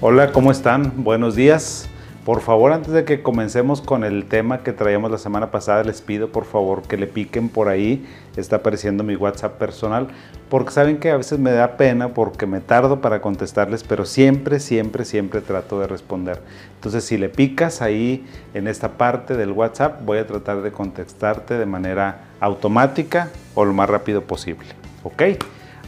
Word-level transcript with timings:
Hola, 0.00 0.30
¿cómo 0.30 0.52
están? 0.52 0.92
Buenos 1.02 1.34
días. 1.34 1.88
Por 2.24 2.40
favor, 2.40 2.70
antes 2.70 2.92
de 2.92 3.04
que 3.04 3.20
comencemos 3.20 3.80
con 3.80 4.04
el 4.04 4.26
tema 4.26 4.62
que 4.62 4.72
traíamos 4.72 5.10
la 5.10 5.18
semana 5.18 5.50
pasada, 5.50 5.82
les 5.82 6.02
pido 6.02 6.28
por 6.28 6.44
favor 6.44 6.82
que 6.82 6.96
le 6.96 7.08
piquen 7.08 7.48
por 7.48 7.66
ahí. 7.66 8.06
Está 8.36 8.56
apareciendo 8.56 9.02
mi 9.02 9.16
WhatsApp 9.16 9.58
personal. 9.58 10.06
Porque 10.48 10.70
saben 10.70 10.98
que 10.98 11.10
a 11.10 11.16
veces 11.16 11.40
me 11.40 11.50
da 11.50 11.76
pena 11.76 12.14
porque 12.14 12.46
me 12.46 12.60
tardo 12.60 13.00
para 13.00 13.20
contestarles, 13.20 13.82
pero 13.82 14.04
siempre, 14.04 14.60
siempre, 14.60 15.04
siempre 15.04 15.40
trato 15.40 15.80
de 15.80 15.88
responder. 15.88 16.40
Entonces, 16.76 17.02
si 17.02 17.18
le 17.18 17.28
picas 17.28 17.82
ahí 17.82 18.24
en 18.54 18.68
esta 18.68 18.90
parte 18.98 19.36
del 19.36 19.50
WhatsApp, 19.50 20.04
voy 20.04 20.18
a 20.18 20.28
tratar 20.28 20.62
de 20.62 20.70
contestarte 20.70 21.58
de 21.58 21.66
manera 21.66 22.26
automática 22.38 23.30
o 23.56 23.64
lo 23.64 23.72
más 23.72 23.90
rápido 23.90 24.22
posible. 24.22 24.68
¿Ok? 25.02 25.22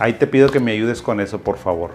Ahí 0.01 0.15
te 0.15 0.27
pido 0.27 0.51
que 0.51 0.59
me 0.59 0.73
ayudes 0.73 1.01
con 1.01 1.21
eso, 1.21 1.39
por 1.39 1.59
favor. 1.59 1.93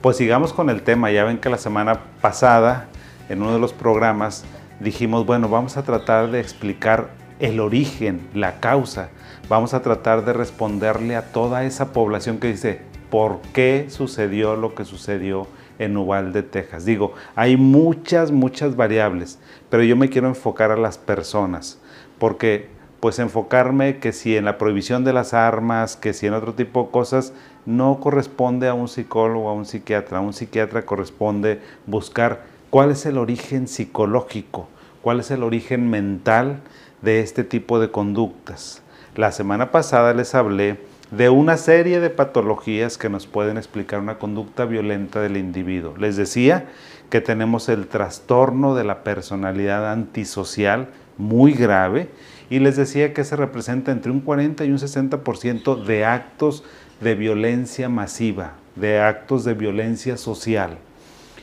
Pues 0.00 0.16
sigamos 0.16 0.52
con 0.52 0.70
el 0.70 0.82
tema. 0.82 1.10
Ya 1.10 1.24
ven 1.24 1.38
que 1.38 1.48
la 1.48 1.58
semana 1.58 1.98
pasada, 2.20 2.86
en 3.28 3.42
uno 3.42 3.52
de 3.52 3.58
los 3.58 3.72
programas, 3.72 4.44
dijimos, 4.78 5.26
bueno, 5.26 5.48
vamos 5.48 5.76
a 5.76 5.82
tratar 5.82 6.30
de 6.30 6.38
explicar 6.38 7.10
el 7.40 7.58
origen, 7.58 8.28
la 8.32 8.60
causa. 8.60 9.08
Vamos 9.48 9.74
a 9.74 9.82
tratar 9.82 10.24
de 10.24 10.32
responderle 10.32 11.16
a 11.16 11.32
toda 11.32 11.64
esa 11.64 11.92
población 11.92 12.38
que 12.38 12.46
dice, 12.46 12.80
¿por 13.10 13.40
qué 13.52 13.86
sucedió 13.88 14.54
lo 14.54 14.76
que 14.76 14.84
sucedió 14.84 15.48
en 15.80 15.96
Uvalde, 15.96 16.44
Texas? 16.44 16.84
Digo, 16.84 17.14
hay 17.34 17.56
muchas, 17.56 18.30
muchas 18.30 18.76
variables, 18.76 19.40
pero 19.68 19.82
yo 19.82 19.96
me 19.96 20.10
quiero 20.10 20.28
enfocar 20.28 20.70
a 20.70 20.76
las 20.76 20.96
personas, 20.96 21.80
porque 22.20 22.68
pues 23.00 23.18
enfocarme 23.18 23.98
que 23.98 24.12
si 24.12 24.36
en 24.36 24.44
la 24.44 24.58
prohibición 24.58 25.04
de 25.04 25.12
las 25.12 25.34
armas, 25.34 25.96
que 25.96 26.12
si 26.12 26.26
en 26.26 26.34
otro 26.34 26.54
tipo 26.54 26.84
de 26.84 26.90
cosas, 26.90 27.32
no 27.68 28.00
corresponde 28.00 28.66
a 28.66 28.72
un 28.72 28.88
psicólogo, 28.88 29.50
a 29.50 29.52
un 29.52 29.66
psiquiatra. 29.66 30.18
A 30.18 30.20
un 30.22 30.32
psiquiatra 30.32 30.86
corresponde 30.86 31.60
buscar 31.84 32.44
cuál 32.70 32.90
es 32.92 33.04
el 33.04 33.18
origen 33.18 33.68
psicológico, 33.68 34.68
cuál 35.02 35.20
es 35.20 35.30
el 35.30 35.42
origen 35.42 35.90
mental 35.90 36.60
de 37.02 37.20
este 37.20 37.44
tipo 37.44 37.78
de 37.78 37.90
conductas. 37.90 38.80
La 39.16 39.32
semana 39.32 39.70
pasada 39.70 40.14
les 40.14 40.34
hablé 40.34 40.80
de 41.10 41.28
una 41.28 41.58
serie 41.58 42.00
de 42.00 42.08
patologías 42.08 42.96
que 42.96 43.10
nos 43.10 43.26
pueden 43.26 43.58
explicar 43.58 44.00
una 44.00 44.18
conducta 44.18 44.64
violenta 44.64 45.20
del 45.20 45.36
individuo. 45.36 45.94
Les 45.98 46.16
decía 46.16 46.68
que 47.10 47.20
tenemos 47.20 47.68
el 47.68 47.86
trastorno 47.86 48.76
de 48.76 48.84
la 48.84 49.04
personalidad 49.04 49.92
antisocial 49.92 50.88
muy 51.18 51.52
grave 51.52 52.08
y 52.48 52.60
les 52.60 52.76
decía 52.76 53.12
que 53.12 53.24
se 53.24 53.36
representa 53.36 53.92
entre 53.92 54.10
un 54.10 54.20
40 54.20 54.64
y 54.64 54.70
un 54.70 54.78
60% 54.78 55.84
de 55.84 56.06
actos 56.06 56.64
de 57.00 57.14
violencia 57.14 57.88
masiva, 57.88 58.54
de 58.76 59.00
actos 59.00 59.44
de 59.44 59.54
violencia 59.54 60.16
social. 60.16 60.78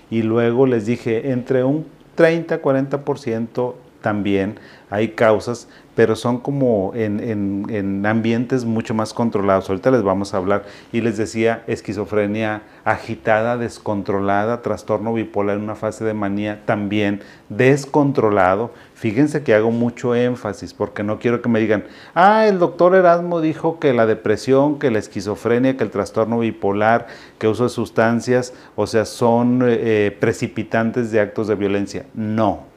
Y 0.10 0.22
luego 0.22 0.68
les 0.68 0.86
dije, 0.86 1.32
entre 1.32 1.64
un 1.64 1.86
30-40% 2.18 3.74
también 4.06 4.60
hay 4.92 5.10
causas 5.10 5.68
pero 5.96 6.16
son 6.16 6.40
como 6.40 6.92
en, 6.94 8.06
ambientes 8.06 8.66
mucho 8.66 8.94
más 8.94 9.14
controlados. 9.14 9.70
Ahorita 9.70 9.90
les 9.92 10.04
vamos 10.04 10.34
a 10.34 10.38
hablar. 10.38 10.66
Y 10.92 11.02
les 11.02 11.18
decía, 11.18 11.64
esquizofrenia 11.68 12.64
agitada, 12.84 13.58
descontrolada, 13.58 14.62
trastorno 14.62 15.14
bipolar 15.14 15.58
en 15.58 15.64
una 15.64 15.76
fase 15.76 16.04
de 16.04 16.14
manía 16.14 16.62
también 16.66 17.22
descontrolado. 17.50 18.72
Fíjense 18.94 19.44
que 19.44 19.54
hago 19.54 19.72
mucho 19.72 20.16
énfasis 20.16 20.74
porque 20.74 21.04
no 21.04 21.18
quiero 21.18 21.42
que 21.42 21.50
me 21.50 21.60
digan, 21.60 21.86
ah, 22.14 22.46
el 22.46 22.60
doctor 22.60 22.94
Erasmo 22.96 23.42
dijo 23.42 23.80
que 23.80 23.94
la 23.94 24.06
depresión, 24.06 24.80
que 24.80 24.92
la 24.92 25.00
esquizofrenia, 25.00 25.78
que 25.78 25.84
el 25.84 25.92
trastorno 25.92 26.40
bipolar, 26.40 27.08
que 27.40 27.48
uso 27.48 27.64
de 27.64 27.70
sustancias, 27.70 28.54
o 28.76 28.86
sea, 28.86 29.06
son 29.06 29.62
eh, 29.64 30.16
precipitantes 30.20 31.12
de 31.12 31.22
actos 31.22 31.48
de 31.48 31.56
violencia. 31.56 32.06
No. 32.14 32.75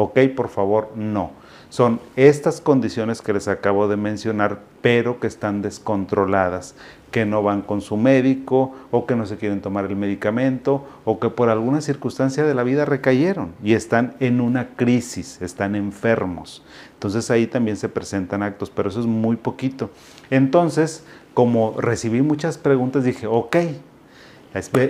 Ok, 0.00 0.20
por 0.36 0.48
favor, 0.48 0.92
no 0.94 1.32
son 1.70 2.00
estas 2.16 2.60
condiciones 2.60 3.20
que 3.20 3.32
les 3.32 3.46
acabo 3.46 3.88
de 3.88 3.96
mencionar, 3.96 4.60
pero 4.80 5.20
que 5.20 5.26
están 5.26 5.60
descontroladas, 5.60 6.74
que 7.10 7.26
no 7.26 7.42
van 7.42 7.62
con 7.62 7.80
su 7.80 7.96
médico 7.96 8.74
o 8.90 9.06
que 9.06 9.16
no 9.16 9.26
se 9.26 9.36
quieren 9.36 9.60
tomar 9.60 9.84
el 9.84 9.96
medicamento 9.96 10.86
o 11.04 11.18
que 11.18 11.28
por 11.28 11.50
alguna 11.50 11.80
circunstancia 11.80 12.44
de 12.44 12.54
la 12.54 12.62
vida 12.62 12.84
recayeron 12.84 13.52
y 13.62 13.74
están 13.74 14.14
en 14.20 14.40
una 14.40 14.68
crisis, 14.76 15.42
están 15.42 15.74
enfermos. 15.74 16.64
Entonces 16.94 17.30
ahí 17.30 17.46
también 17.46 17.76
se 17.76 17.88
presentan 17.88 18.42
actos, 18.42 18.70
pero 18.70 18.88
eso 18.88 19.00
es 19.00 19.06
muy 19.06 19.36
poquito. 19.36 19.90
Entonces, 20.30 21.04
como 21.34 21.74
recibí 21.78 22.22
muchas 22.22 22.56
preguntas, 22.56 23.04
dije, 23.04 23.26
ok, 23.26 23.56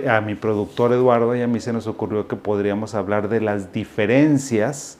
a 0.09 0.21
mi 0.21 0.35
productor 0.35 0.93
Eduardo 0.93 1.35
y 1.35 1.41
a 1.41 1.47
mí 1.47 1.59
se 1.59 1.73
nos 1.73 1.87
ocurrió 1.87 2.27
que 2.27 2.37
podríamos 2.37 2.95
hablar 2.95 3.27
de 3.27 3.41
las 3.41 3.73
diferencias 3.73 4.98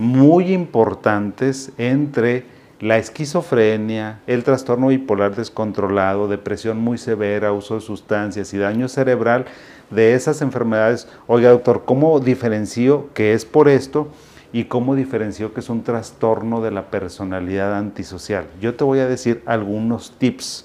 muy 0.00 0.54
importantes 0.54 1.72
entre 1.76 2.46
la 2.80 2.96
esquizofrenia, 2.96 4.20
el 4.26 4.44
trastorno 4.44 4.86
bipolar 4.86 5.36
descontrolado, 5.36 6.26
depresión 6.26 6.78
muy 6.78 6.96
severa, 6.96 7.52
uso 7.52 7.74
de 7.74 7.82
sustancias 7.82 8.54
y 8.54 8.56
daño 8.56 8.88
cerebral 8.88 9.44
de 9.90 10.14
esas 10.14 10.40
enfermedades. 10.40 11.06
Oiga, 11.26 11.50
doctor, 11.50 11.82
¿cómo 11.84 12.18
diferencio 12.18 13.10
que 13.12 13.34
es 13.34 13.44
por 13.44 13.68
esto 13.68 14.08
y 14.54 14.64
cómo 14.64 14.94
diferencio 14.94 15.52
que 15.52 15.60
es 15.60 15.68
un 15.68 15.82
trastorno 15.82 16.62
de 16.62 16.70
la 16.70 16.90
personalidad 16.90 17.76
antisocial? 17.76 18.46
Yo 18.58 18.74
te 18.76 18.84
voy 18.84 19.00
a 19.00 19.06
decir 19.06 19.42
algunos 19.44 20.12
tips. 20.16 20.64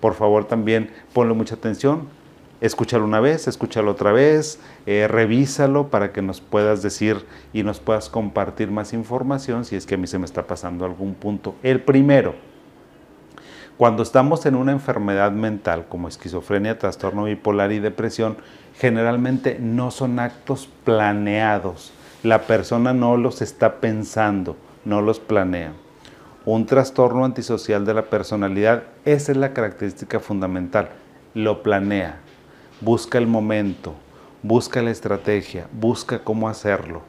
Por 0.00 0.12
favor, 0.12 0.44
también 0.44 0.90
ponle 1.14 1.32
mucha 1.32 1.54
atención, 1.54 2.08
escúchalo 2.60 3.04
una 3.04 3.20
vez, 3.20 3.48
escúchalo 3.48 3.90
otra 3.90 4.12
vez, 4.12 4.58
eh, 4.86 5.06
revísalo 5.08 5.88
para 5.88 6.12
que 6.12 6.22
nos 6.22 6.40
puedas 6.40 6.82
decir 6.82 7.24
y 7.52 7.62
nos 7.62 7.80
puedas 7.80 8.08
compartir 8.08 8.70
más 8.70 8.92
información 8.92 9.64
si 9.64 9.76
es 9.76 9.86
que 9.86 9.96
a 9.96 9.98
mí 9.98 10.06
se 10.06 10.18
me 10.18 10.24
está 10.24 10.46
pasando 10.46 10.84
algún 10.84 11.14
punto. 11.14 11.54
El 11.62 11.80
primero, 11.80 12.34
cuando 13.76 14.02
estamos 14.02 14.46
en 14.46 14.54
una 14.54 14.72
enfermedad 14.72 15.32
mental 15.32 15.86
como 15.88 16.08
esquizofrenia, 16.08 16.78
trastorno 16.78 17.24
bipolar 17.24 17.72
y 17.72 17.78
depresión, 17.78 18.36
generalmente 18.78 19.58
no 19.60 19.90
son 19.90 20.18
actos 20.18 20.68
planeados. 20.84 21.92
La 22.22 22.42
persona 22.42 22.94
no 22.94 23.16
los 23.16 23.42
está 23.42 23.80
pensando, 23.80 24.56
no 24.84 25.02
los 25.02 25.20
planea. 25.20 25.72
Un 26.46 26.64
trastorno 26.64 27.24
antisocial 27.24 27.84
de 27.84 27.92
la 27.92 28.02
personalidad, 28.02 28.84
esa 29.04 29.32
es 29.32 29.38
la 29.38 29.52
característica 29.52 30.20
fundamental, 30.20 30.90
lo 31.34 31.62
planea 31.62 32.20
busca 32.80 33.18
el 33.18 33.26
momento, 33.26 33.94
busca 34.42 34.82
la 34.82 34.90
estrategia, 34.90 35.66
busca 35.72 36.20
cómo 36.20 36.48
hacerlo. 36.48 37.02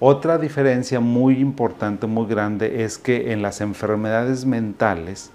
Otra 0.00 0.38
diferencia 0.38 1.00
muy 1.00 1.38
importante, 1.38 2.06
muy 2.06 2.26
grande, 2.26 2.84
es 2.84 2.98
que 2.98 3.32
en 3.32 3.42
las 3.42 3.60
enfermedades 3.60 4.44
mentales 4.44 5.30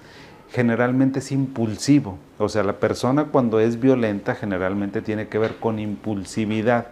generalmente 0.51 1.19
es 1.19 1.31
impulsivo. 1.31 2.17
O 2.37 2.49
sea, 2.49 2.63
la 2.63 2.79
persona 2.79 3.25
cuando 3.25 3.59
es 3.59 3.79
violenta 3.79 4.35
generalmente 4.35 5.01
tiene 5.01 5.27
que 5.27 5.37
ver 5.37 5.57
con 5.57 5.79
impulsividad. 5.79 6.87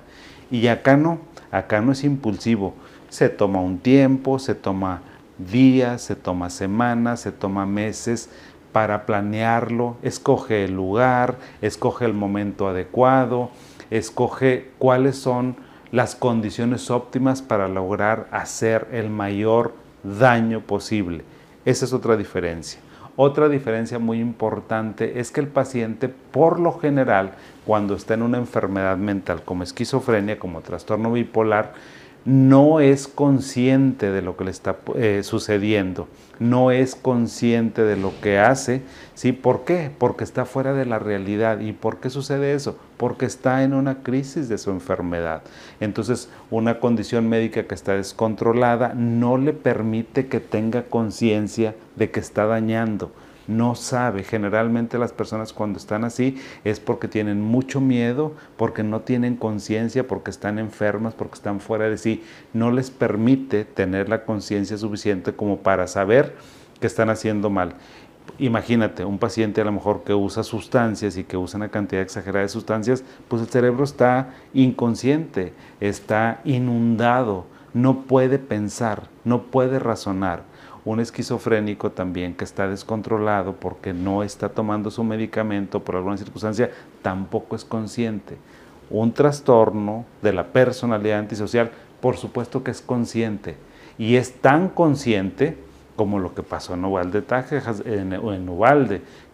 Y 0.50 0.68
acá 0.68 0.96
no, 0.96 1.20
acá 1.52 1.82
no 1.82 1.92
es 1.92 2.04
impulsivo. 2.04 2.74
Se 3.10 3.30
toma 3.30 3.60
un 3.60 3.80
tiempo, 3.80 4.40
se 4.40 4.56
toma 4.56 5.02
días, 5.38 6.02
se 6.02 6.16
toma 6.16 6.50
semanas, 6.50 7.22
se 7.22 7.32
toma 7.32 7.66
meses 7.66 8.30
para 8.78 9.08
planearlo, 9.08 9.98
escoge 10.04 10.64
el 10.64 10.76
lugar, 10.76 11.38
escoge 11.64 12.06
el 12.06 12.14
momento 12.14 12.68
adecuado, 12.68 13.50
escoge 13.90 14.70
cuáles 14.78 15.18
son 15.18 15.56
las 15.92 16.14
condiciones 16.14 16.92
óptimas 16.92 17.42
para 17.42 17.68
lograr 17.68 18.28
hacer 18.30 18.88
el 18.92 19.10
mayor 19.10 19.74
daño 20.04 20.62
posible. 20.62 21.24
Esa 21.66 21.86
es 21.86 21.94
otra 21.94 22.18
diferencia. 22.18 22.80
Otra 23.16 23.50
diferencia 23.50 23.98
muy 23.98 24.20
importante 24.20 25.20
es 25.20 25.32
que 25.32 25.40
el 25.40 25.48
paciente, 25.48 26.08
por 26.08 26.60
lo 26.60 26.78
general, 26.78 27.32
cuando 27.66 27.96
está 27.96 28.14
en 28.14 28.22
una 28.22 28.38
enfermedad 28.38 28.98
mental 28.98 29.42
como 29.44 29.64
esquizofrenia, 29.64 30.38
como 30.38 30.62
trastorno 30.62 31.12
bipolar, 31.14 31.74
no 32.28 32.82
es 32.82 33.08
consciente 33.08 34.12
de 34.12 34.22
lo 34.22 34.36
que 34.36 34.44
le 34.44 34.52
está 34.52 34.76
eh, 34.96 35.22
sucediendo, 35.24 36.10
no 36.40 36.72
es 36.72 36.94
consciente 36.94 37.84
de 37.84 37.96
lo 37.96 38.12
que 38.20 38.38
hace, 38.38 38.82
¿sí? 39.16 39.32
¿Por 39.32 39.64
qué? 39.64 39.92
Porque 39.98 40.26
está 40.26 40.44
fuera 40.44 40.74
de 40.74 40.86
la 40.86 41.00
realidad. 41.00 41.62
¿Y 41.62 41.72
por 41.72 42.02
qué 42.02 42.10
sucede 42.10 42.54
eso? 42.54 42.78
Porque 42.98 43.26
está 43.26 43.64
en 43.64 43.74
una 43.74 44.04
crisis 44.04 44.50
de 44.50 44.58
su 44.58 44.72
enfermedad. 44.72 45.42
Entonces, 45.80 46.30
una 46.52 46.82
condición 46.82 47.30
médica 47.30 47.64
que 47.64 47.76
está 47.76 47.94
descontrolada 47.94 48.94
no 48.94 49.38
le 49.38 49.54
permite 49.54 50.28
que 50.28 50.42
tenga 50.42 50.84
conciencia 50.84 51.76
de 51.96 52.12
que 52.12 52.20
está 52.20 52.46
dañando 52.46 53.14
no 53.48 53.76
sabe. 53.76 54.24
Generalmente 54.24 54.98
las 54.98 55.14
personas 55.14 55.54
cuando 55.54 55.80
están 55.80 56.04
así 56.04 56.38
es 56.64 56.80
porque 56.80 57.08
tienen 57.08 57.42
mucho 57.42 57.82
miedo, 57.82 58.34
porque 58.58 58.84
no 58.84 59.02
tienen 59.02 59.36
conciencia, 59.36 60.08
porque 60.08 60.32
están 60.32 60.60
enfermas, 60.60 61.14
porque 61.14 61.36
están 61.36 61.60
fuera 61.60 61.90
de 61.90 61.98
sí. 61.98 62.24
No 62.54 62.72
les 62.72 62.92
permite 62.92 63.66
tener 63.66 64.10
la 64.10 64.26
conciencia 64.26 64.78
suficiente 64.78 65.34
como 65.34 65.60
para 65.60 65.88
saber 65.88 66.36
que 66.80 66.88
están 66.88 67.10
haciendo 67.10 67.50
mal. 67.50 67.76
imagínate, 68.40 69.06
un 69.06 69.20
paciente 69.20 69.62
a 69.62 69.64
lo 69.64 69.72
mejor 69.72 70.04
que 70.04 70.14
usa 70.14 70.44
sustancias 70.44 71.18
y 71.18 71.24
que 71.24 71.38
usa 71.38 71.58
una 71.58 71.70
cantidad 71.70 72.02
exagerada 72.02 72.44
de 72.44 72.50
sustancias, 72.50 73.04
pues 73.30 73.42
el 73.42 73.48
cerebro 73.48 73.84
está 73.86 74.34
inconsciente, 74.54 75.54
está 75.80 76.42
inundado, 76.44 77.46
no 77.74 78.04
puede 78.04 78.38
pensar, 78.38 79.08
no 79.24 79.44
puede 79.44 79.80
razonar. 79.80 80.44
Un 80.88 81.02
esquizofrénico 81.02 81.92
también 81.92 82.34
que 82.34 82.46
está 82.46 82.70
descontrolado 82.70 83.58
porque 83.58 83.92
no 83.92 84.24
está 84.24 84.48
tomando 84.48 84.90
su 84.90 85.04
medicamento 85.04 85.84
por 85.84 85.98
alguna 85.98 86.16
circunstancia, 86.16 86.72
tampoco 87.02 87.58
es 87.58 87.66
consciente. 87.66 88.38
Un 88.90 89.12
trastorno 89.12 90.06
de 90.22 90.32
la 90.32 90.46
personalidad 90.46 91.20
antisocial, 91.20 91.72
por 92.00 92.16
supuesto 92.16 92.64
que 92.64 92.72
es 92.72 92.80
consciente. 92.80 93.58
Y 93.98 94.16
es 94.16 94.36
tan 94.36 94.70
consciente 94.70 95.58
como 95.98 96.20
lo 96.20 96.34
que 96.34 96.42
pasó 96.42 96.74
en 96.76 96.86
Uvalde, 96.86 97.22
Texas, 97.22 97.84
en, 97.86 98.18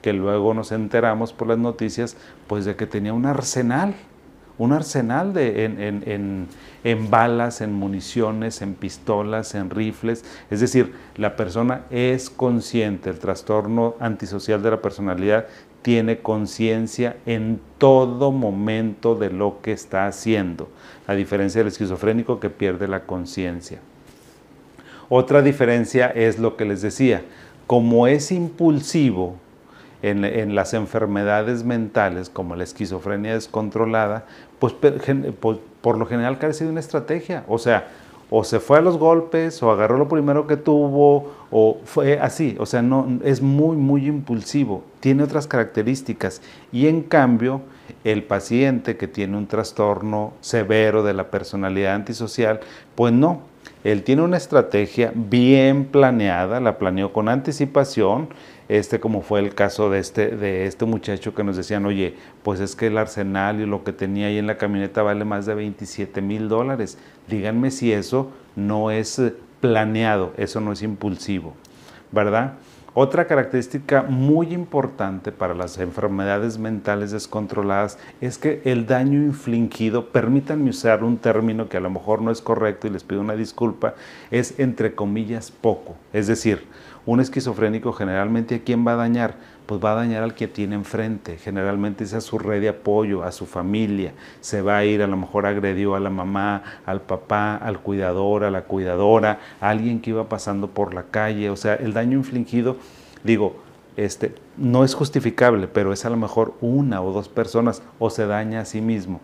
que 0.01 0.13
luego 0.13 0.55
nos 0.55 0.71
enteramos 0.71 1.33
por 1.33 1.49
las 1.49 1.59
noticias, 1.59 2.17
pues 2.47 2.65
de 2.65 2.75
que 2.75 2.87
tenía 2.87 3.13
un 3.13 3.27
arsenal, 3.27 3.93
un 4.57 4.71
arsenal 4.71 5.33
de, 5.33 5.65
en, 5.65 6.47
en, 6.83 7.09
balas, 7.09 7.61
en 7.61 7.73
municiones, 7.73 8.61
en 8.61 8.75
pistolas, 8.75 9.55
en 9.55 9.69
rifles. 9.69 10.23
Es 10.51 10.59
decir, 10.59 10.93
la 11.15 11.35
persona 11.35 11.85
es 11.89 12.29
consciente, 12.29 13.09
el 13.09 13.19
trastorno 13.19 13.95
antisocial 13.99 14.61
de 14.61 14.71
la 14.71 14.81
personalidad 14.81 15.47
tiene 15.81 16.19
conciencia 16.19 17.17
en 17.25 17.59
todo 17.77 18.31
momento 18.31 19.15
de 19.15 19.29
lo 19.29 19.61
que 19.61 19.73
está 19.73 20.07
haciendo, 20.07 20.69
a 21.07 21.13
diferencia 21.13 21.59
del 21.59 21.67
esquizofrénico 21.67 22.39
que 22.39 22.49
pierde 22.49 22.87
la 22.87 23.05
conciencia. 23.05 23.79
Otra 25.09 25.41
diferencia 25.41 26.07
es 26.07 26.39
lo 26.39 26.55
que 26.55 26.65
les 26.65 26.81
decía, 26.81 27.23
como 27.67 28.07
es 28.07 28.31
impulsivo 28.31 29.37
en, 30.03 30.53
las 30.53 30.73
enfermedades 30.73 31.63
mentales, 31.63 32.29
como 32.29 32.55
la 32.55 32.65
esquizofrenia 32.65 33.33
descontrolada, 33.33 34.25
pues 34.59 34.73
por, 34.73 35.97
lo 35.97 36.05
general 36.05 36.37
carece 36.39 36.65
de 36.65 36.71
una 36.71 36.81
estrategia. 36.81 37.45
O 37.47 37.57
sea, 37.57 37.87
o 38.29 38.43
se 38.43 38.59
fue 38.59 38.79
a 38.79 38.81
los 38.81 38.97
golpes, 38.97 39.63
o 39.63 39.71
agarró 39.71 39.97
lo 39.97 40.09
primero 40.09 40.45
que 40.45 40.57
tuvo, 40.57 41.31
o 41.49 41.77
fue 41.85 42.19
así. 42.19 42.57
O 42.59 42.65
sea, 42.65 42.81
no, 42.81 43.19
es 43.23 43.41
muy, 43.41 43.77
muy 43.77 44.07
impulsivo. 44.07 44.83
Tiene 44.99 45.23
otras 45.23 45.47
características. 45.47 46.41
Y 46.73 46.87
en 46.87 47.03
cambio, 47.03 47.61
el 48.03 48.23
paciente 48.23 48.97
que 48.97 49.07
tiene 49.07 49.37
un 49.37 49.47
trastorno 49.47 50.33
severo 50.41 51.03
de 51.03 51.13
la 51.13 51.31
personalidad 51.31 51.95
antisocial, 51.95 52.59
pues 52.95 53.13
no, 53.13 53.41
él 53.85 54.03
tiene 54.03 54.21
una 54.21 54.37
estrategia 54.37 55.11
bien 55.13 55.85
planeada, 55.85 56.59
la 56.59 56.77
planeó 56.77 57.13
con 57.13 57.29
anticipación, 57.29 58.29
este 58.69 58.99
como 58.99 59.21
fue 59.21 59.39
el 59.39 59.53
caso 59.55 59.89
de 59.89 59.99
este, 59.99 60.35
de 60.35 60.65
este 60.65 60.85
muchacho 60.85 61.33
que 61.33 61.43
nos 61.43 61.57
decían, 61.57 61.85
oye, 61.85 62.15
pues 62.43 62.59
es 62.59 62.75
que 62.75 62.87
el 62.87 62.97
arsenal 62.97 63.59
y 63.59 63.65
lo 63.65 63.83
que 63.83 63.93
tenía 63.93 64.27
ahí 64.27 64.37
en 64.37 64.47
la 64.47 64.57
camioneta 64.57 65.03
vale 65.03 65.25
más 65.25 65.45
de 65.45 65.55
27 65.55 66.21
mil 66.21 66.49
dólares. 66.49 66.97
Díganme 67.27 67.71
si 67.71 67.91
eso 67.91 68.31
no 68.55 68.91
es 68.91 69.21
planeado, 69.59 70.33
eso 70.37 70.59
no 70.59 70.71
es 70.71 70.81
impulsivo, 70.81 71.53
¿verdad? 72.11 72.53
Otra 72.95 73.25
característica 73.25 74.03
muy 74.03 74.53
importante 74.53 75.31
para 75.31 75.55
las 75.55 75.79
enfermedades 75.79 76.59
mentales 76.59 77.09
descontroladas 77.09 77.97
es 78.21 78.37
que 78.37 78.61
el 78.65 78.85
daño 78.85 79.19
infligido, 79.19 80.09
permítanme 80.09 80.69
usar 80.69 81.03
un 81.03 81.17
término 81.17 81.69
que 81.69 81.77
a 81.77 81.79
lo 81.79 81.89
mejor 81.89 82.21
no 82.21 82.29
es 82.29 82.39
correcto 82.39 82.85
y 82.85 82.91
les 82.91 83.03
pido 83.03 83.21
una 83.21 83.33
disculpa, 83.33 83.95
es 84.29 84.59
entre 84.59 84.93
comillas 84.93 85.49
poco. 85.49 85.95
Es 86.13 86.27
decir, 86.27 86.67
un 87.05 87.19
esquizofrénico 87.19 87.93
generalmente 87.93 88.55
a 88.55 88.59
quién 88.59 88.85
va 88.85 88.93
a 88.93 88.97
dañar? 88.97 89.35
Pues 89.65 89.83
va 89.83 89.93
a 89.93 89.95
dañar 89.95 90.23
al 90.23 90.35
que 90.35 90.47
tiene 90.47 90.75
enfrente, 90.75 91.37
generalmente 91.37 92.03
es 92.03 92.13
a 92.13 92.21
su 92.21 92.37
red 92.37 92.61
de 92.61 92.69
apoyo, 92.69 93.23
a 93.23 93.31
su 93.31 93.45
familia, 93.45 94.13
se 94.41 94.61
va 94.61 94.77
a 94.77 94.85
ir, 94.85 95.01
a 95.01 95.07
lo 95.07 95.15
mejor 95.15 95.45
agredió 95.45 95.95
a 95.95 95.99
la 95.99 96.09
mamá, 96.09 96.63
al 96.85 97.01
papá, 97.01 97.55
al 97.55 97.79
cuidador, 97.79 98.43
a 98.43 98.51
la 98.51 98.63
cuidadora, 98.63 99.39
a 99.61 99.69
alguien 99.69 100.01
que 100.01 100.09
iba 100.09 100.27
pasando 100.27 100.67
por 100.67 100.93
la 100.93 101.03
calle, 101.03 101.49
o 101.49 101.55
sea, 101.55 101.75
el 101.75 101.93
daño 101.93 102.17
infligido, 102.17 102.77
digo, 103.23 103.55
este, 103.95 104.35
no 104.57 104.83
es 104.83 104.95
justificable, 104.95 105.67
pero 105.67 105.93
es 105.93 106.03
a 106.03 106.09
lo 106.09 106.17
mejor 106.17 106.55
una 106.59 107.01
o 107.01 107.13
dos 107.13 107.29
personas 107.29 107.83
o 107.99 108.09
se 108.09 108.25
daña 108.25 108.61
a 108.61 108.65
sí 108.65 108.81
mismo 108.81 109.21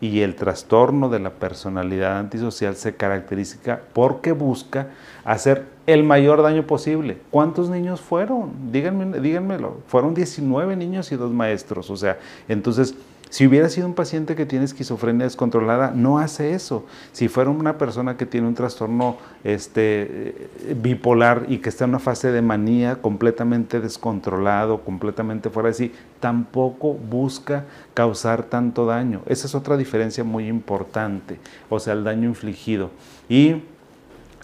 y 0.00 0.20
el 0.20 0.36
trastorno 0.36 1.08
de 1.08 1.18
la 1.18 1.30
personalidad 1.30 2.18
antisocial 2.18 2.76
se 2.76 2.94
caracteriza 2.94 3.80
porque 3.92 4.32
busca 4.32 4.88
hacer 5.24 5.66
el 5.86 6.04
mayor 6.04 6.42
daño 6.42 6.66
posible. 6.66 7.18
¿Cuántos 7.30 7.68
niños 7.68 8.00
fueron? 8.00 8.70
Díganme, 8.70 9.18
díganmelo. 9.20 9.78
Fueron 9.88 10.14
19 10.14 10.76
niños 10.76 11.10
y 11.10 11.16
dos 11.16 11.32
maestros. 11.32 11.90
O 11.90 11.96
sea, 11.96 12.18
entonces 12.48 12.94
si 13.30 13.46
hubiera 13.46 13.68
sido 13.68 13.86
un 13.86 13.94
paciente 13.94 14.34
que 14.34 14.46
tiene 14.46 14.64
esquizofrenia 14.64 15.24
descontrolada, 15.24 15.92
no 15.94 16.18
hace 16.18 16.54
eso. 16.54 16.86
Si 17.12 17.28
fuera 17.28 17.50
una 17.50 17.76
persona 17.76 18.16
que 18.16 18.26
tiene 18.26 18.48
un 18.48 18.54
trastorno 18.54 19.18
este, 19.44 20.48
bipolar 20.80 21.46
y 21.48 21.58
que 21.58 21.68
está 21.68 21.84
en 21.84 21.90
una 21.90 21.98
fase 21.98 22.32
de 22.32 22.42
manía 22.42 22.96
completamente 22.96 23.80
descontrolado, 23.80 24.80
completamente 24.82 25.50
fuera 25.50 25.68
de 25.68 25.74
sí, 25.74 25.92
tampoco 26.20 26.94
busca 26.94 27.64
causar 27.94 28.44
tanto 28.44 28.86
daño. 28.86 29.22
Esa 29.26 29.46
es 29.46 29.54
otra 29.54 29.76
diferencia 29.76 30.24
muy 30.24 30.48
importante, 30.48 31.38
o 31.68 31.78
sea, 31.78 31.92
el 31.92 32.04
daño 32.04 32.28
infligido. 32.28 32.90
Y 33.28 33.62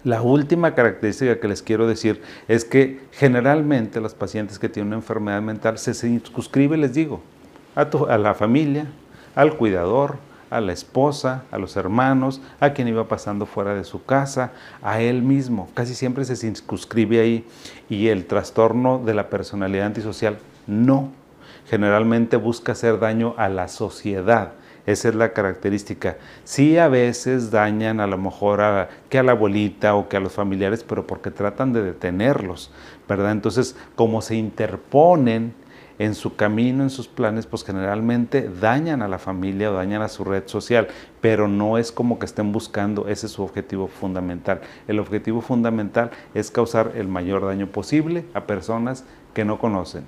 la 0.05 0.21
última 0.21 0.75
característica 0.75 1.41
que 1.41 1.49
les 1.49 1.63
quiero 1.63 1.87
decir 1.87 2.21
es 2.47 2.67
que 2.67 3.01
generalmente 3.13 4.03
los 4.03 4.13
pacientes 4.15 4.59
que 4.59 4.69
tienen 4.69 4.89
una 4.89 4.97
enfermedad 4.97 5.41
mental 5.41 5.79
se 5.79 5.95
circunscribe, 5.95 6.77
les 6.77 6.93
digo, 6.93 7.23
a, 7.75 8.19
la 8.19 8.35
familia, 8.35 8.87
al 9.35 9.57
cuidador, 9.57 10.17
a 10.51 10.61
la 10.61 10.73
esposa, 10.73 11.45
a 11.51 11.59
los 11.59 11.77
hermanos, 11.77 12.41
a 12.61 12.73
quien 12.73 12.89
iba 12.89 13.09
pasando 13.09 13.47
fuera 13.47 13.75
de 13.75 13.85
su 13.85 14.05
casa, 14.05 14.53
a 14.83 15.01
él 15.01 15.23
mismo. 15.23 15.69
Casi 15.75 15.95
siempre 15.95 16.25
se 16.25 16.37
circunscribe 16.37 17.21
ahí. 17.21 17.47
Y 17.89 18.09
el 18.09 18.27
trastorno 18.27 19.01
de 19.05 19.15
la 19.15 19.29
personalidad 19.31 19.87
antisocial 19.87 20.39
no. 20.67 21.11
Generalmente 21.69 22.37
busca 22.37 22.73
hacer 22.73 23.01
daño 23.01 23.35
a 23.37 23.49
la 23.49 23.69
sociedad. 23.69 24.53
Esa 24.87 25.09
es 25.09 25.15
la 25.15 25.33
característica. 25.33 26.19
Sí 26.45 26.77
a 26.77 26.89
veces 26.89 27.51
dañan 27.51 28.01
a 28.01 28.07
lo 28.07 28.19
mejor 28.19 28.61
a, 28.61 28.91
que 29.09 29.19
a 29.19 29.23
la 29.23 29.33
abuelita 29.33 29.95
o 29.95 30.09
que 30.09 30.19
a 30.19 30.21
los 30.21 30.33
familiares, 30.33 30.85
pero 30.85 31.07
porque 31.07 31.31
tratan 31.31 31.73
de 31.73 31.83
detenerlos, 31.83 32.71
¿verdad? 33.09 33.33
Entonces, 33.33 33.77
como 33.97 34.21
se 34.21 34.37
interponen 34.37 35.55
en 35.99 36.15
su 36.15 36.37
camino, 36.37 36.83
en 36.83 36.91
sus 36.91 37.09
planes, 37.09 37.47
pues 37.47 37.65
generalmente 37.65 38.51
dañan 38.61 39.03
a 39.03 39.09
la 39.09 39.19
familia 39.19 39.71
o 39.71 39.75
dañan 39.75 40.03
a 40.03 40.09
su 40.09 40.25
red 40.25 40.45
social, 40.47 40.89
pero 41.21 41.49
no 41.49 41.79
es 41.79 41.93
como 41.93 42.19
que 42.19 42.27
estén 42.27 42.53
buscando, 42.53 43.09
ese 43.09 43.27
es 43.27 43.33
su 43.33 43.43
objetivo 43.43 43.89
fundamental. 43.89 44.61
El 44.89 44.99
objetivo 44.99 45.41
fundamental 45.41 46.11
es 46.35 46.51
causar 46.51 46.93
el 46.97 47.09
mayor 47.09 47.45
daño 47.45 47.67
posible 47.69 48.25
a 48.35 48.47
personas 48.47 49.05
que 49.33 49.45
no 49.45 49.59
conocen. 49.59 50.05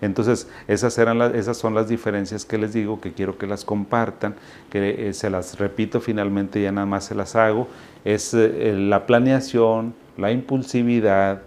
Entonces, 0.00 0.48
esas, 0.66 0.98
eran 0.98 1.20
esas 1.34 1.56
son 1.56 1.74
las 1.74 1.88
diferencias 1.88 2.44
que 2.44 2.58
les 2.58 2.72
digo, 2.72 3.00
que 3.00 3.12
quiero 3.12 3.38
que 3.38 3.46
las 3.46 3.64
compartan, 3.64 4.34
que 4.70 5.08
eh, 5.08 5.12
se 5.12 5.30
las 5.30 5.58
repito 5.58 6.00
finalmente, 6.00 6.60
ya 6.60 6.72
nada 6.72 6.86
más 6.86 7.04
se 7.04 7.14
las 7.14 7.36
hago, 7.36 7.68
es 8.04 8.34
eh, 8.34 8.74
la 8.76 9.06
planeación, 9.06 9.94
la 10.16 10.32
impulsividad, 10.32 11.42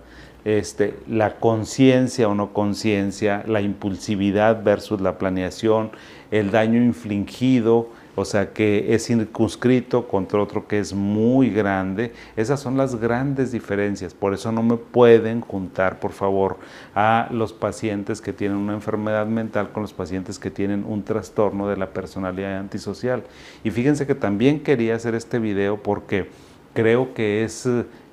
este, 0.46 0.96
la 1.08 1.36
conciencia 1.36 2.27
o 2.27 2.36
no 2.36 2.53
conciencia, 2.53 3.43
la 3.48 3.62
impulsividad 3.62 4.63
versus 4.63 5.01
la 5.01 5.17
planeación, 5.17 5.91
el 6.31 6.51
daño 6.51 6.81
infligido, 6.81 7.89
o 8.15 8.25
sea 8.25 8.51
que 8.51 8.93
es 8.93 9.05
circunscrito 9.05 10.08
contra 10.08 10.41
otro 10.41 10.67
que 10.67 10.79
es 10.79 10.93
muy 10.93 11.50
grande. 11.50 12.13
Esas 12.36 12.60
son 12.60 12.75
las 12.75 12.96
grandes 12.96 13.51
diferencias. 13.51 14.13
Por 14.13 14.34
eso 14.34 14.51
no 14.51 14.62
me 14.62 14.75
pueden 14.75 15.41
juntar, 15.41 16.00
por 16.00 16.12
favor, 16.12 16.58
a 16.96 17.29
los 17.31 17.53
pacientes 17.53 18.19
que 18.19 18.34
tienen 18.34 18.58
una 18.58 18.74
enfermedad 18.74 19.25
mental 19.25 19.72
con 19.72 19.84
los 19.84 19.93
pacientes 19.93 20.38
que 20.38 20.51
tienen 20.51 20.84
un 20.86 21.03
trastorno 21.03 21.69
de 21.69 21.77
la 21.77 21.91
personalidad 21.91 22.58
antisocial. 22.58 23.24
Y 23.63 23.72
fíjense 23.72 24.05
que 24.05 24.15
también 24.15 24.62
quería 24.62 24.96
hacer 24.96 25.15
este 25.15 25.39
video 25.39 25.81
porque 25.81 26.27
creo 26.74 27.13
que 27.13 27.43
es 27.43 27.67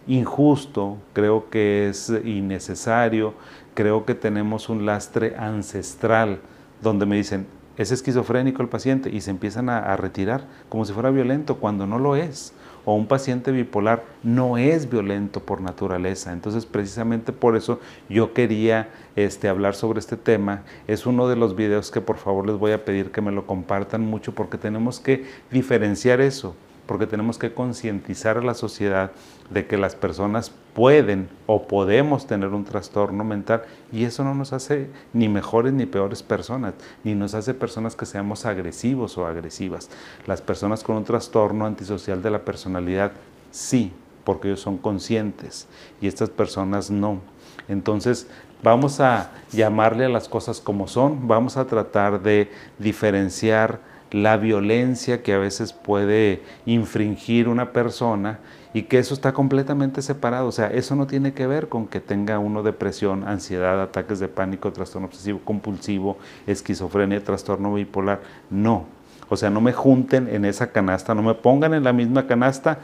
injusto, 0.07 0.99
creo 1.13 1.51
que 1.51 1.89
es 1.89 2.13
innecesario, 2.25 3.35
creo 3.75 4.05
que 4.05 4.15
tenemos 4.15 4.69
un 4.69 4.87
lastre 4.87 5.37
ancestral 5.37 6.41
donde 6.81 7.07
me 7.07 7.17
dicen, 7.17 7.47
es 7.77 7.93
esquizofrénico 7.93 8.63
el 8.63 8.69
paciente 8.69 9.11
y 9.11 9.21
se 9.21 9.31
empiezan 9.31 9.69
a, 9.69 9.97
retirar 9.97 10.47
como 10.69 10.85
si 10.85 10.93
fuera 10.93 11.11
violento 11.11 11.57
cuando 11.57 11.87
no 11.87 11.99
lo 11.99 12.17
es. 12.17 12.55
O 12.87 12.95
un 12.95 13.09
paciente 13.09 13.51
bipolar 13.51 14.05
no 14.23 14.59
es 14.59 14.89
violento 14.89 15.41
por 15.41 15.61
naturaleza. 15.61 16.33
Entonces, 16.33 16.67
precisamente 16.67 17.33
por 17.33 17.57
eso 17.57 17.81
yo 18.09 18.33
quería 18.33 18.89
este, 19.17 19.49
hablar 19.49 19.75
sobre 19.75 19.99
este 19.99 20.17
tema. 20.17 20.63
Es 20.87 21.05
uno 21.05 21.29
de 21.29 21.35
los 21.35 21.57
videos 21.57 21.91
que 21.91 22.01
por 22.01 22.17
favor 22.17 22.47
les 22.47 22.57
voy 22.57 22.71
a 22.71 22.85
pedir 22.85 23.11
que 23.11 23.21
me 23.21 23.33
lo 23.33 23.45
compartan 23.45 24.03
mucho 24.03 24.37
porque 24.37 24.57
tenemos 24.57 25.01
que 25.01 25.27
diferenciar 25.51 26.21
eso 26.21 26.55
porque 26.87 27.07
tenemos 27.07 27.39
que 27.39 27.53
concientizar 27.53 28.39
a 28.39 28.43
la 28.43 28.55
sociedad 28.55 29.13
de 29.51 29.67
que 29.67 29.77
las 29.77 29.95
personas 29.95 30.53
pueden 30.75 31.29
o 31.47 31.67
podemos 31.67 32.27
tener 32.27 32.51
un 32.51 32.65
trastorno 32.65 33.25
mental 33.25 33.63
y 33.93 34.05
eso 34.05 34.25
no 34.25 34.35
nos 34.35 34.53
hace 34.53 34.91
ni 35.13 35.29
mejores 35.29 35.73
ni 35.73 35.87
peores 35.87 36.23
personas, 36.23 36.75
ni 37.05 37.15
nos 37.15 37.35
hace 37.35 37.55
personas 37.55 37.97
que 37.97 38.07
seamos 38.07 38.47
agresivos 38.47 39.19
o 39.19 39.27
agresivas. 39.27 39.91
Las 40.27 40.41
personas 40.41 40.83
con 40.85 40.97
un 40.97 41.05
trastorno 41.05 41.67
antisocial 41.67 42.23
de 42.23 42.31
la 42.31 42.45
personalidad 42.45 43.13
sí, 43.51 43.93
porque 44.25 44.49
ellos 44.49 44.61
son 44.61 44.79
conscientes 44.79 45.67
y 46.01 46.09
estas 46.09 46.31
personas 46.31 46.91
no. 46.91 47.21
Entonces, 47.69 48.29
vamos 48.63 49.01
a 49.01 49.31
llamarle 49.53 50.05
a 50.05 50.09
las 50.09 50.29
cosas 50.29 50.61
como 50.61 50.89
son, 50.89 51.29
vamos 51.29 51.57
a 51.57 51.67
tratar 51.67 52.23
de 52.23 52.51
diferenciar 52.79 53.81
la 54.23 54.39
violencia 54.39 55.23
que 55.23 55.35
a 55.35 55.39
veces 55.39 55.75
puede 55.75 56.43
infringir 56.65 57.49
una 57.49 57.73
persona 57.73 58.39
y 58.73 58.85
que 58.85 58.99
eso 58.99 59.13
está 59.13 59.33
completamente 59.33 60.01
separado. 60.01 60.49
O 60.49 60.53
sea, 60.53 60.69
eso 60.69 60.97
no 60.97 61.07
tiene 61.07 61.35
que 61.35 61.47
ver 61.47 61.69
con 61.69 61.87
que 61.87 62.01
tenga 62.01 62.39
uno 62.39 62.63
depresión, 62.63 63.29
ansiedad, 63.29 63.81
ataques 63.81 64.19
de 64.19 64.29
pánico, 64.29 64.73
trastorno 64.73 65.09
obsesivo 65.09 65.41
compulsivo, 65.45 66.17
esquizofrenia, 66.47 67.23
trastorno 67.23 67.75
bipolar. 67.75 68.21
No. 68.49 68.87
O 69.29 69.37
sea, 69.37 69.51
no 69.51 69.61
me 69.61 69.73
junten 69.73 70.29
en 70.29 70.45
esa 70.45 70.73
canasta, 70.73 71.15
no 71.15 71.23
me 71.23 71.35
pongan 71.35 71.75
en 71.75 71.85
la 71.85 71.93
misma 71.93 72.27
canasta 72.27 72.79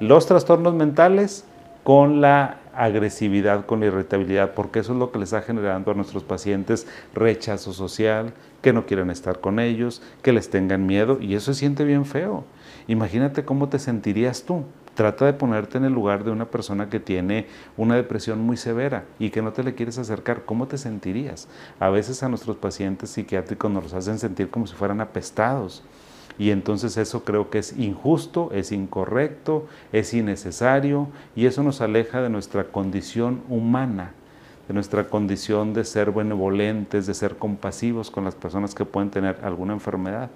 los 0.00 0.26
trastornos 0.26 0.74
mentales 0.74 1.44
con 1.82 2.20
la 2.20 2.57
agresividad, 2.78 3.66
con 3.66 3.80
la 3.80 3.86
irritabilidad, 3.86 4.54
porque 4.54 4.78
eso 4.78 4.92
es 4.92 4.98
lo 4.98 5.10
que 5.10 5.18
les 5.18 5.32
está 5.32 5.42
generando 5.42 5.90
a 5.90 5.94
nuestros 5.94 6.22
pacientes 6.22 6.86
rechazo 7.12 7.72
social, 7.72 8.32
que 8.62 8.72
no 8.72 8.86
quieran 8.86 9.10
estar 9.10 9.40
con 9.40 9.58
ellos, 9.58 10.00
que 10.22 10.32
les 10.32 10.48
tengan 10.48 10.86
miedo, 10.86 11.18
y 11.20 11.34
eso 11.34 11.52
se 11.52 11.60
siente 11.60 11.84
bien 11.84 12.04
feo. 12.06 12.44
Imagínate 12.86 13.44
cómo 13.44 13.68
te 13.68 13.78
sentirías 13.78 14.44
tú. 14.44 14.64
Trata 14.94 15.26
de 15.26 15.32
ponerte 15.32 15.78
en 15.78 15.84
el 15.84 15.92
lugar 15.92 16.24
de 16.24 16.32
una 16.32 16.46
persona 16.46 16.88
que 16.88 16.98
tiene 16.98 17.46
una 17.76 17.94
depresión 17.94 18.40
muy 18.40 18.56
severa 18.56 19.04
y 19.20 19.30
que 19.30 19.42
no 19.42 19.52
te 19.52 19.62
le 19.62 19.74
quieres 19.74 19.98
acercar. 19.98 20.44
¿Cómo 20.44 20.66
te 20.66 20.76
sentirías? 20.76 21.46
A 21.78 21.88
veces 21.88 22.22
a 22.22 22.28
nuestros 22.28 22.56
pacientes 22.56 23.10
psiquiátricos 23.10 23.70
nos 23.70 23.84
los 23.84 23.94
hacen 23.94 24.18
sentir 24.18 24.50
como 24.50 24.66
si 24.66 24.74
fueran 24.74 25.00
apestados. 25.00 25.84
Y 26.38 26.50
entonces 26.50 26.96
eso 26.96 27.24
creo 27.24 27.50
que 27.50 27.58
es 27.58 27.76
injusto, 27.76 28.50
es 28.52 28.70
incorrecto, 28.70 29.66
es 29.92 30.14
innecesario 30.14 31.08
y 31.34 31.46
eso 31.46 31.62
nos 31.62 31.80
aleja 31.80 32.22
de 32.22 32.30
nuestra 32.30 32.64
condición 32.64 33.42
humana, 33.48 34.12
de 34.68 34.74
nuestra 34.74 35.08
condición 35.08 35.74
de 35.74 35.84
ser 35.84 36.12
benevolentes, 36.12 37.06
de 37.06 37.14
ser 37.14 37.36
compasivos 37.36 38.10
con 38.10 38.24
las 38.24 38.36
personas 38.36 38.74
que 38.74 38.84
pueden 38.84 39.10
tener 39.10 39.40
alguna 39.42 39.72
enfermedad. 39.72 40.30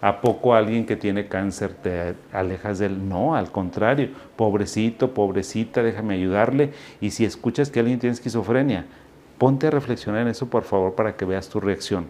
¿A 0.00 0.20
poco 0.20 0.54
alguien 0.54 0.86
que 0.86 0.96
tiene 0.96 1.26
cáncer 1.26 1.72
te 1.72 2.14
alejas 2.32 2.78
de 2.78 2.86
él? 2.86 3.08
No, 3.08 3.34
al 3.34 3.50
contrario, 3.50 4.10
pobrecito, 4.36 5.12
pobrecita, 5.12 5.82
déjame 5.82 6.14
ayudarle. 6.14 6.72
Y 7.00 7.10
si 7.10 7.24
escuchas 7.24 7.70
que 7.70 7.80
alguien 7.80 7.98
tiene 7.98 8.14
esquizofrenia, 8.14 8.86
ponte 9.38 9.66
a 9.66 9.70
reflexionar 9.70 10.22
en 10.22 10.28
eso, 10.28 10.48
por 10.48 10.62
favor, 10.62 10.94
para 10.94 11.16
que 11.16 11.24
veas 11.24 11.48
tu 11.48 11.58
reacción. 11.58 12.06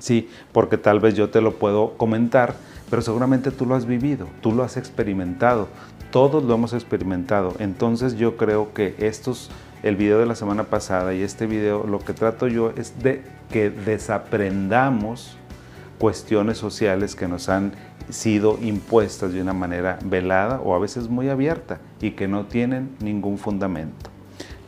Sí, 0.00 0.28
porque 0.52 0.78
tal 0.78 0.98
vez 0.98 1.14
yo 1.14 1.28
te 1.28 1.40
lo 1.40 1.54
puedo 1.54 1.96
comentar, 1.96 2.54
pero 2.88 3.02
seguramente 3.02 3.50
tú 3.50 3.66
lo 3.66 3.76
has 3.76 3.86
vivido, 3.86 4.26
tú 4.40 4.50
lo 4.52 4.64
has 4.64 4.76
experimentado, 4.76 5.68
todos 6.10 6.42
lo 6.42 6.54
hemos 6.54 6.72
experimentado. 6.72 7.54
Entonces 7.58 8.16
yo 8.16 8.36
creo 8.36 8.72
que 8.74 8.96
estos, 8.98 9.50
el 9.82 9.96
video 9.96 10.18
de 10.18 10.26
la 10.26 10.34
semana 10.34 10.64
pasada 10.64 11.14
y 11.14 11.22
este 11.22 11.46
video, 11.46 11.86
lo 11.86 12.00
que 12.00 12.14
trato 12.14 12.48
yo 12.48 12.72
es 12.76 13.00
de 13.02 13.22
que 13.50 13.70
desaprendamos 13.70 15.36
cuestiones 15.98 16.56
sociales 16.56 17.14
que 17.14 17.28
nos 17.28 17.50
han 17.50 17.72
sido 18.08 18.58
impuestas 18.60 19.32
de 19.32 19.42
una 19.42 19.52
manera 19.52 19.98
velada 20.02 20.60
o 20.64 20.74
a 20.74 20.78
veces 20.78 21.08
muy 21.08 21.28
abierta 21.28 21.78
y 22.00 22.12
que 22.12 22.26
no 22.26 22.46
tienen 22.46 22.96
ningún 23.00 23.38
fundamento. 23.38 24.09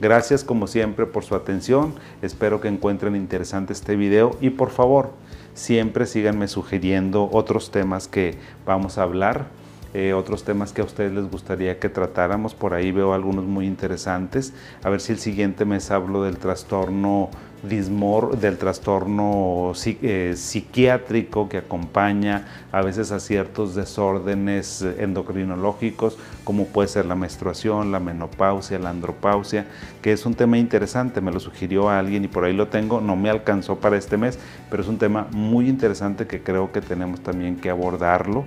Gracias 0.03 0.43
como 0.43 0.67
siempre 0.67 1.07
por 1.07 1.23
su 1.23 1.37
atención, 1.37 1.95
espero 2.23 2.61
que 2.61 2.67
encuentren 2.67 3.15
interesante 3.15 3.73
este 3.73 3.95
video 3.95 4.37
y 4.41 4.51
por 4.51 4.71
favor 4.71 5.13
siempre 5.55 6.07
síganme 6.07 6.49
sugiriendo 6.49 7.31
otros 7.31 7.71
temas 7.71 8.09
que 8.09 8.35
vamos 8.67 8.99
a 8.99 9.05
hablar, 9.05 9.47
eh, 9.95 10.13
otros 10.13 10.43
temas 10.43 10.73
que 10.73 10.81
a 10.81 10.85
ustedes 10.85 11.13
les 11.13 11.31
gustaría 11.31 11.79
que 11.79 11.89
tratáramos, 11.89 12.53
por 12.53 12.75
ahí 12.75 12.91
veo 12.91 13.15
algunos 13.15 13.45
muy 13.45 13.65
interesantes, 13.65 14.53
a 14.83 14.91
ver 14.91 15.01
si 15.01 15.13
el 15.13 15.21
siguiente 15.21 15.65
mes 15.65 15.93
hablo 15.93 16.25
del 16.25 16.39
trastorno 16.39 17.31
dismor, 17.63 18.39
del 18.39 18.59
trastorno 18.59 19.73
eh, 19.85 20.35
psiquiátrico 20.37 21.49
que 21.49 21.59
acompaña 21.59 22.47
a 22.73 22.83
veces 22.83 23.13
a 23.13 23.21
ciertos 23.21 23.75
desórdenes 23.75 24.83
endocrinológicos, 24.99 26.19
como 26.45 26.67
puede 26.67 26.89
ser 26.89 27.07
la 27.07 27.15
menstruación, 27.15 27.93
la 27.93 28.01
menopausia, 28.01 28.79
la 28.79 28.91
andropausia, 28.91 29.67
que 30.01 30.13
es 30.13 30.27
un 30.27 30.35
tema 30.35 30.59
interesante, 30.59 31.21
me 31.21 31.33
lo 31.33 31.41
sugirió 31.41 31.89
alguien 31.89 32.25
y 32.25 32.29
por 32.29 32.45
ahí 32.45 32.53
lo 32.53 32.69
tengo, 32.69 33.01
no 33.01 33.17
me 33.17 33.31
alcanzó 33.31 33.77
para 33.77 33.97
este 33.97 34.17
mes, 34.17 34.39
pero 34.71 34.83
es 34.83 34.89
un 34.89 34.99
tema 34.99 35.29
muy 35.31 35.69
interesante 35.69 36.27
que 36.27 36.43
creo 36.43 36.73
que 36.73 36.81
tenemos 36.81 37.21
también 37.21 37.57
que 37.57 37.71
abordarlo 37.71 38.45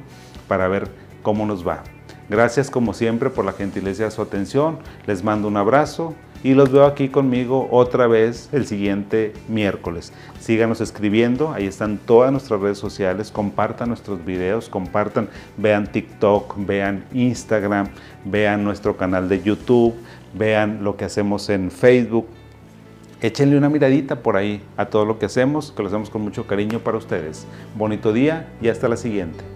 para 0.47 0.67
ver 0.67 0.89
cómo 1.23 1.45
nos 1.45 1.67
va. 1.67 1.83
Gracias 2.27 2.71
como 2.71 2.93
siempre 2.93 3.29
por 3.29 3.45
la 3.45 3.53
gentileza 3.53 4.03
de 4.05 4.11
su 4.11 4.21
atención, 4.21 4.79
les 5.05 5.23
mando 5.23 5.47
un 5.47 5.57
abrazo 5.57 6.15
y 6.45 6.53
los 6.53 6.71
veo 6.71 6.85
aquí 6.85 7.09
conmigo 7.09 7.67
otra 7.71 8.05
vez 8.05 8.49
el 8.51 8.67
siguiente 8.67 9.33
miércoles. 9.47 10.13
Síganos 10.39 10.79
escribiendo, 10.79 11.51
ahí 11.51 11.65
están 11.65 11.97
todas 11.97 12.31
nuestras 12.31 12.61
redes 12.61 12.77
sociales, 12.77 13.31
compartan 13.31 13.87
nuestros 13.87 14.23
videos, 14.23 14.69
compartan, 14.69 15.27
vean 15.57 15.91
TikTok, 15.91 16.53
vean 16.57 17.03
Instagram, 17.15 17.87
vean 18.25 18.63
nuestro 18.63 18.95
canal 18.95 19.27
de 19.27 19.41
YouTube, 19.41 19.95
vean 20.35 20.83
lo 20.83 20.95
que 20.97 21.05
hacemos 21.05 21.49
en 21.49 21.71
Facebook. 21.71 22.27
Échenle 23.21 23.57
una 23.57 23.69
miradita 23.69 24.21
por 24.21 24.37
ahí 24.37 24.61
a 24.77 24.85
todo 24.85 25.03
lo 25.03 25.17
que 25.17 25.25
hacemos, 25.25 25.71
que 25.71 25.81
lo 25.81 25.87
hacemos 25.87 26.11
con 26.11 26.21
mucho 26.21 26.45
cariño 26.45 26.77
para 26.77 26.99
ustedes. 26.99 27.47
Bonito 27.75 28.13
día 28.13 28.53
y 28.61 28.67
hasta 28.67 28.87
la 28.87 28.97
siguiente. 28.97 29.54